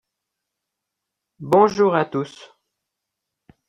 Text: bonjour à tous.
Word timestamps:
bonjour 1.37 1.93
à 1.93 2.05
tous. 2.05 2.55